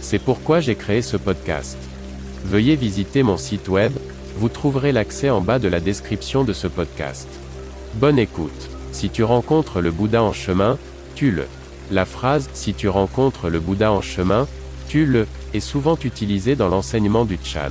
C'est 0.00 0.18
pourquoi 0.18 0.60
j'ai 0.60 0.74
créé 0.74 1.02
ce 1.02 1.16
podcast. 1.16 1.76
Veuillez 2.44 2.76
visiter 2.76 3.22
mon 3.22 3.36
site 3.36 3.68
web, 3.68 3.92
vous 4.36 4.48
trouverez 4.48 4.92
l'accès 4.92 5.30
en 5.30 5.40
bas 5.40 5.58
de 5.58 5.68
la 5.68 5.80
description 5.80 6.44
de 6.44 6.52
ce 6.52 6.66
podcast. 6.68 7.28
Bonne 7.94 8.18
écoute. 8.18 8.70
Si 8.92 9.10
tu 9.10 9.24
rencontres 9.24 9.80
le 9.80 9.90
Bouddha 9.90 10.22
en 10.22 10.32
chemin, 10.32 10.78
tue-le. 11.14 11.46
La 11.90 12.04
phrase 12.04 12.48
Si 12.52 12.74
tu 12.74 12.88
rencontres 12.88 13.48
le 13.48 13.60
Bouddha 13.60 13.92
en 13.92 14.00
chemin, 14.00 14.46
tue-le 14.88 15.26
est 15.54 15.60
souvent 15.60 15.98
utilisée 16.02 16.56
dans 16.56 16.68
l'enseignement 16.68 17.24
du 17.24 17.38
Chan. 17.42 17.70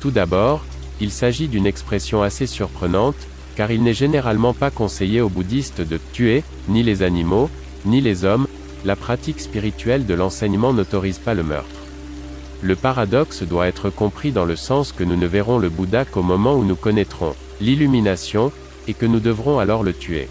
Tout 0.00 0.10
d'abord, 0.10 0.64
il 1.00 1.10
s'agit 1.10 1.48
d'une 1.48 1.66
expression 1.66 2.22
assez 2.22 2.46
surprenante, 2.46 3.16
car 3.56 3.70
il 3.70 3.82
n'est 3.82 3.94
généralement 3.94 4.54
pas 4.54 4.70
conseillé 4.70 5.20
aux 5.20 5.28
bouddhistes 5.28 5.80
de 5.80 5.98
tuer, 6.12 6.42
ni 6.68 6.82
les 6.82 7.02
animaux, 7.02 7.50
ni 7.84 8.00
les 8.00 8.24
hommes, 8.24 8.46
la 8.84 8.96
pratique 8.96 9.40
spirituelle 9.40 10.06
de 10.06 10.14
l'enseignement 10.14 10.72
n'autorise 10.72 11.18
pas 11.18 11.34
le 11.34 11.42
meurtre. 11.42 11.68
Le 12.62 12.74
paradoxe 12.74 13.42
doit 13.42 13.68
être 13.68 13.90
compris 13.90 14.32
dans 14.32 14.44
le 14.44 14.56
sens 14.56 14.92
que 14.92 15.04
nous 15.04 15.16
ne 15.16 15.26
verrons 15.26 15.58
le 15.58 15.68
Bouddha 15.68 16.04
qu'au 16.04 16.22
moment 16.22 16.54
où 16.54 16.64
nous 16.64 16.76
connaîtrons 16.76 17.34
l'illumination, 17.60 18.52
et 18.88 18.94
que 18.94 19.06
nous 19.06 19.20
devrons 19.20 19.58
alors 19.58 19.82
le 19.82 19.92
tuer. 19.92 20.28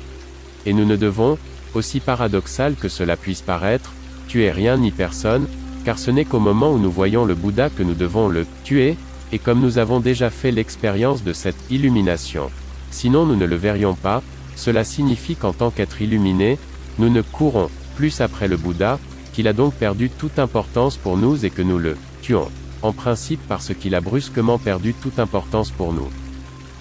Et 0.65 0.73
nous 0.73 0.85
ne 0.85 0.95
devons, 0.95 1.37
aussi 1.75 1.99
paradoxal 1.99 2.75
que 2.75 2.89
cela 2.89 3.15
puisse 3.15 3.41
paraître, 3.41 3.91
tuer 4.27 4.51
rien 4.51 4.77
ni 4.77 4.91
personne, 4.91 5.47
car 5.85 5.99
ce 5.99 6.11
n'est 6.11 6.25
qu'au 6.25 6.39
moment 6.39 6.73
où 6.73 6.79
nous 6.79 6.91
voyons 6.91 7.23
le 7.23 7.35
Bouddha 7.35 7.69
que 7.69 7.83
nous 7.83 7.93
devons 7.93 8.27
le 8.27 8.45
tuer, 8.63 8.97
et 9.31 9.39
comme 9.39 9.61
nous 9.61 9.77
avons 9.77 9.99
déjà 9.99 10.29
fait 10.29 10.51
l'expérience 10.51 11.23
de 11.23 11.33
cette 11.33 11.59
illumination, 11.69 12.49
sinon 12.91 13.25
nous 13.25 13.35
ne 13.35 13.45
le 13.45 13.55
verrions 13.55 13.93
pas, 13.93 14.23
cela 14.55 14.83
signifie 14.83 15.35
qu'en 15.35 15.53
tant 15.53 15.69
qu'être 15.69 16.01
illuminé, 16.01 16.57
nous 16.97 17.09
ne 17.09 17.21
courons 17.21 17.69
plus 17.97 18.21
après 18.21 18.47
le 18.47 18.57
Bouddha, 18.57 18.99
qu'il 19.33 19.47
a 19.47 19.53
donc 19.53 19.73
perdu 19.73 20.11
toute 20.11 20.37
importance 20.37 20.97
pour 20.97 21.17
nous 21.17 21.45
et 21.45 21.49
que 21.49 21.63
nous 21.63 21.79
le 21.79 21.97
tuons, 22.21 22.47
en 22.83 22.93
principe 22.93 23.41
parce 23.49 23.73
qu'il 23.73 23.95
a 23.95 24.01
brusquement 24.01 24.59
perdu 24.59 24.93
toute 24.93 25.17
importance 25.17 25.71
pour 25.71 25.93
nous. 25.93 26.07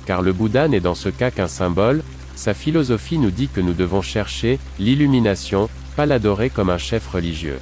Car 0.05 0.20
le 0.20 0.34
Bouddha 0.34 0.69
n'est 0.69 0.81
dans 0.81 0.95
ce 0.95 1.08
cas 1.08 1.31
qu'un 1.31 1.48
symbole, 1.48 2.03
sa 2.34 2.53
philosophie 2.53 3.17
nous 3.17 3.31
dit 3.31 3.48
que 3.48 3.62
nous 3.62 3.73
devons 3.73 4.03
chercher 4.03 4.58
l'illumination, 4.78 5.70
pas 5.97 6.05
l'adorer 6.05 6.50
comme 6.50 6.69
un 6.69 6.77
chef 6.77 7.08
religieux. 7.08 7.61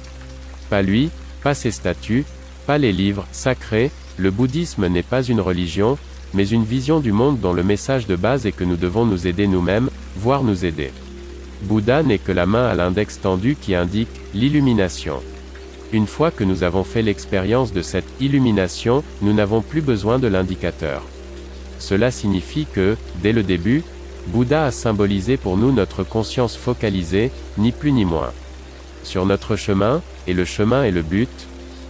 Pas 0.69 0.81
lui, 0.81 1.09
pas 1.41 1.53
ses 1.53 1.71
statues, 1.71 2.25
pas 2.67 2.77
les 2.77 2.91
livres 2.91 3.25
sacrés, 3.31 3.89
le 4.17 4.31
bouddhisme 4.31 4.87
n'est 4.87 5.01
pas 5.01 5.23
une 5.23 5.39
religion, 5.39 5.97
mais 6.33 6.47
une 6.49 6.65
vision 6.65 6.99
du 6.99 7.13
monde 7.13 7.39
dont 7.39 7.53
le 7.53 7.63
message 7.63 8.05
de 8.05 8.17
base 8.17 8.45
est 8.45 8.51
que 8.51 8.65
nous 8.65 8.75
devons 8.75 9.05
nous 9.05 9.27
aider 9.27 9.47
nous-mêmes, 9.47 9.89
voire 10.17 10.43
nous 10.43 10.65
aider. 10.65 10.91
Bouddha 11.63 12.03
n'est 12.03 12.19
que 12.19 12.31
la 12.31 12.45
main 12.45 12.67
à 12.67 12.75
l'index 12.75 13.19
tendu 13.21 13.55
qui 13.59 13.75
indique 13.75 14.09
l'illumination. 14.33 15.21
Une 15.93 16.07
fois 16.07 16.31
que 16.31 16.43
nous 16.43 16.63
avons 16.63 16.83
fait 16.83 17.01
l'expérience 17.01 17.71
de 17.71 17.81
cette 17.81 18.09
illumination, 18.19 19.03
nous 19.21 19.33
n'avons 19.33 19.61
plus 19.61 19.81
besoin 19.81 20.19
de 20.19 20.27
l'indicateur. 20.27 21.03
Cela 21.79 22.11
signifie 22.11 22.65
que, 22.71 22.97
dès 23.21 23.31
le 23.31 23.43
début, 23.43 23.83
Bouddha 24.27 24.65
a 24.65 24.71
symbolisé 24.71 25.37
pour 25.37 25.57
nous 25.57 25.71
notre 25.71 26.03
conscience 26.03 26.55
focalisée, 26.55 27.31
ni 27.57 27.71
plus 27.71 27.91
ni 27.91 28.05
moins. 28.05 28.31
Sur 29.03 29.25
notre 29.25 29.55
chemin, 29.55 30.01
et 30.27 30.33
le 30.33 30.45
chemin 30.45 30.83
est 30.83 30.91
le 30.91 31.03
but, 31.03 31.29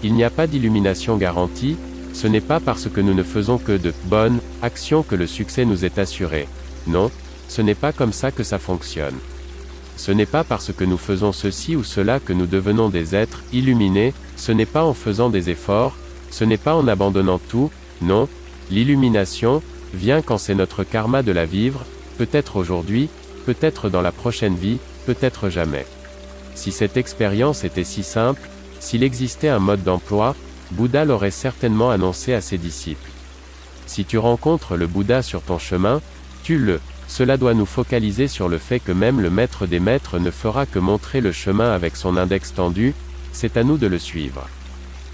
il 0.03 0.13
n'y 0.13 0.23
a 0.23 0.29
pas 0.29 0.47
d'illumination 0.47 1.17
garantie, 1.17 1.77
ce 2.13 2.27
n'est 2.27 2.41
pas 2.41 2.59
parce 2.59 2.87
que 2.89 3.01
nous 3.01 3.13
ne 3.13 3.23
faisons 3.23 3.57
que 3.57 3.77
de 3.77 3.93
bonnes 4.05 4.39
actions 4.61 5.03
que 5.03 5.15
le 5.15 5.27
succès 5.27 5.65
nous 5.65 5.85
est 5.85 5.97
assuré. 5.97 6.47
Non, 6.87 7.09
ce 7.47 7.61
n'est 7.61 7.75
pas 7.75 7.93
comme 7.93 8.13
ça 8.13 8.31
que 8.31 8.43
ça 8.43 8.59
fonctionne. 8.59 9.15
Ce 9.97 10.11
n'est 10.11 10.25
pas 10.25 10.43
parce 10.43 10.71
que 10.73 10.83
nous 10.83 10.97
faisons 10.97 11.31
ceci 11.31 11.75
ou 11.75 11.83
cela 11.83 12.19
que 12.19 12.33
nous 12.33 12.45
devenons 12.45 12.89
des 12.89 13.15
êtres 13.15 13.43
illuminés, 13.53 14.13
ce 14.35 14.51
n'est 14.51 14.65
pas 14.65 14.83
en 14.83 14.93
faisant 14.93 15.29
des 15.29 15.49
efforts, 15.49 15.95
ce 16.31 16.43
n'est 16.43 16.57
pas 16.57 16.75
en 16.75 16.87
abandonnant 16.87 17.39
tout, 17.39 17.71
non, 18.01 18.27
l'illumination 18.69 19.61
vient 19.93 20.21
quand 20.21 20.37
c'est 20.37 20.55
notre 20.55 20.83
karma 20.83 21.23
de 21.23 21.31
la 21.31 21.45
vivre, 21.45 21.85
peut-être 22.17 22.57
aujourd'hui, 22.57 23.09
peut-être 23.45 23.89
dans 23.89 24.01
la 24.01 24.11
prochaine 24.11 24.55
vie, 24.55 24.77
peut-être 25.05 25.49
jamais. 25.49 25.85
Si 26.55 26.71
cette 26.71 26.97
expérience 26.97 27.63
était 27.63 27.83
si 27.83 28.03
simple, 28.03 28.49
s'il 28.79 29.03
existait 29.03 29.49
un 29.49 29.59
mode 29.59 29.83
d'emploi, 29.83 30.35
Bouddha 30.71 31.05
l'aurait 31.05 31.31
certainement 31.31 31.91
annoncé 31.91 32.33
à 32.33 32.41
ses 32.41 32.57
disciples. 32.57 33.09
Si 33.85 34.03
tu 34.03 34.17
rencontres 34.17 34.75
le 34.75 34.87
Bouddha 34.87 35.21
sur 35.21 35.41
ton 35.41 35.59
chemin, 35.59 36.01
tue-le. 36.43 36.79
Cela 37.07 37.37
doit 37.37 37.53
nous 37.53 37.65
focaliser 37.65 38.27
sur 38.27 38.49
le 38.49 38.57
fait 38.57 38.79
que 38.79 38.91
même 38.91 39.21
le 39.21 39.29
maître 39.29 39.67
des 39.67 39.79
maîtres 39.79 40.19
ne 40.19 40.31
fera 40.31 40.65
que 40.65 40.79
montrer 40.79 41.21
le 41.21 41.31
chemin 41.31 41.71
avec 41.71 41.95
son 41.95 42.17
index 42.17 42.53
tendu, 42.53 42.93
c'est 43.31 43.57
à 43.57 43.63
nous 43.63 43.77
de 43.77 43.87
le 43.87 43.99
suivre. 43.99 44.47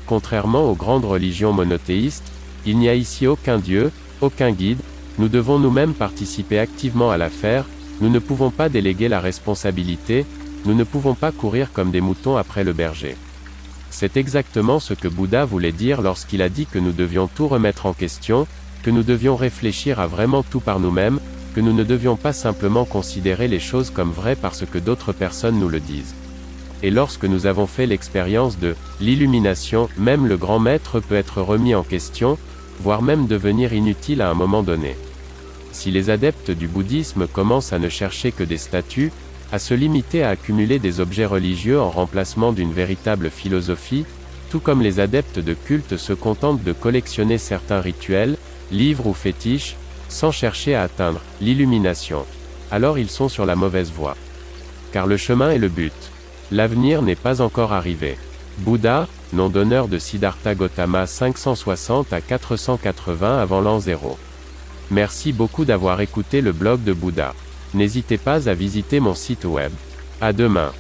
Contrairement 0.08 0.70
aux 0.70 0.76
grandes 0.76 1.06
religions 1.06 1.54
monothéistes, 1.54 2.32
il 2.66 2.78
n'y 2.78 2.90
a 2.90 2.96
ici 2.96 3.28
aucun 3.28 3.58
Dieu, 3.58 3.92
aucun 4.22 4.52
guide, 4.52 4.82
nous 5.18 5.28
devons 5.28 5.60
nous-mêmes 5.60 5.94
participer 5.94 6.60
activement 6.60 7.12
à 7.12 7.18
l'affaire, 7.18 7.66
nous 8.00 8.10
ne 8.10 8.20
pouvons 8.20 8.52
pas 8.52 8.70
déléguer 8.70 9.10
la 9.10 9.20
responsabilité, 9.20 10.26
nous 10.66 10.74
ne 10.74 10.84
pouvons 10.84 11.16
pas 11.16 11.32
courir 11.32 11.72
comme 11.72 11.92
des 11.92 12.02
moutons 12.02 12.38
après 12.38 12.64
le 12.64 12.74
berger. 12.74 13.16
C'est 13.90 14.16
exactement 14.16 14.80
ce 14.80 14.94
que 14.94 15.08
Bouddha 15.08 15.44
voulait 15.44 15.72
dire 15.72 16.02
lorsqu'il 16.02 16.42
a 16.42 16.50
dit 16.50 16.66
que 16.66 16.80
nous 16.80 16.94
devions 16.94 17.28
tout 17.28 17.48
remettre 17.48 17.86
en 17.86 17.94
question, 17.94 18.48
que 18.84 18.90
nous 18.90 19.04
devions 19.04 19.36
réfléchir 19.36 20.00
à 20.00 20.08
vraiment 20.08 20.44
tout 20.44 20.62
par 20.62 20.80
nous-mêmes, 20.80 21.20
que 21.54 21.60
nous 21.60 21.74
ne 21.74 21.84
devions 21.84 22.16
pas 22.16 22.34
simplement 22.34 22.86
considérer 22.86 23.48
les 23.48 23.60
choses 23.60 23.90
comme 23.90 24.12
vraies 24.12 24.36
parce 24.36 24.66
que 24.66 24.78
d'autres 24.78 25.14
personnes 25.14 25.60
nous 25.60 25.70
le 25.70 25.80
disent. 25.80 26.16
Et 26.84 26.90
lorsque 26.90 27.26
nous 27.26 27.46
avons 27.46 27.68
fait 27.68 27.86
l'expérience 27.86 28.58
de 28.58 28.76
l'illumination, 29.00 29.90
même 29.98 30.26
le 30.26 30.38
grand 30.38 30.60
maître 30.60 31.00
peut 31.00 31.16
être 31.16 31.42
remis 31.42 31.76
en 31.76 31.84
question, 31.84 32.38
voire 32.80 33.02
même 33.02 33.28
devenir 33.28 33.74
inutile 33.74 34.22
à 34.22 34.30
un 34.30 34.34
moment 34.34 34.64
donné. 34.64 34.96
Si 35.72 35.92
les 35.92 36.10
adeptes 36.10 36.52
du 36.52 36.68
bouddhisme 36.68 37.28
commencent 37.28 37.74
à 37.74 37.80
ne 37.80 37.90
chercher 37.90 38.32
que 38.32 38.44
des 38.44 38.58
statues, 38.58 39.12
à 39.52 39.60
se 39.60 39.74
limiter 39.74 40.24
à 40.24 40.30
accumuler 40.30 40.80
des 40.80 41.00
objets 41.00 41.26
religieux 41.26 41.80
en 41.80 41.90
remplacement 41.90 42.52
d'une 42.52 42.74
véritable 42.74 43.30
philosophie, 43.30 44.06
tout 44.50 44.60
comme 44.60 44.82
les 44.82 45.00
adeptes 45.00 45.40
de 45.40 45.54
culte 45.54 45.98
se 45.98 46.14
contentent 46.14 46.64
de 46.64 46.74
collectionner 46.74 47.38
certains 47.38 47.80
rituels, 47.80 48.38
livres 48.72 49.08
ou 49.08 49.14
fétiches, 49.14 49.76
sans 50.12 50.32
chercher 50.32 50.76
à 50.76 50.84
atteindre 50.84 51.22
l'illumination. 51.40 52.26
Alors 52.70 53.00
ils 53.00 53.10
sont 53.10 53.30
sur 53.30 53.46
la 53.46 53.56
mauvaise 53.56 53.92
voie. 53.92 54.16
Car 54.92 55.08
le 55.08 55.18
chemin 55.18 55.52
est 55.52 55.58
le 55.58 55.70
but. 55.70 55.94
L'avenir 56.52 57.02
n'est 57.02 57.16
pas 57.16 57.42
encore 57.42 57.74
arrivé. 57.74 58.18
Bouddha, 58.60 59.08
nom 59.34 59.50
d'honneur 59.50 59.88
de 59.88 59.98
Siddhartha 59.98 60.54
Gautama 60.54 61.08
560 61.08 62.12
à 62.14 62.22
480 62.22 63.40
avant 63.40 63.62
l'an 63.62 63.80
0. 63.80 64.18
Merci 64.92 65.32
beaucoup 65.32 65.64
d'avoir 65.64 66.02
écouté 66.02 66.42
le 66.42 66.52
blog 66.52 66.84
de 66.84 66.92
Bouddha. 66.92 67.34
N'hésitez 67.74 68.18
pas 68.18 68.50
à 68.50 68.54
visiter 68.54 69.00
mon 69.00 69.16
site 69.16 69.46
web. 69.46 69.72
À 70.20 70.34
demain. 70.34 70.74